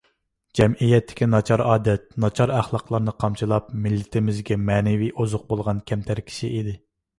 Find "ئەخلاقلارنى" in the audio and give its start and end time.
2.55-3.15